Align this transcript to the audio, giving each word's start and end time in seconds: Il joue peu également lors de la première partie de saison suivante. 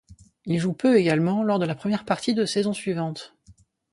Il 0.47 0.57
joue 0.57 0.73
peu 0.73 0.97
également 0.97 1.43
lors 1.43 1.59
de 1.59 1.67
la 1.67 1.75
première 1.75 2.05
partie 2.05 2.33
de 2.33 2.45
saison 2.45 2.73
suivante. 2.73 3.35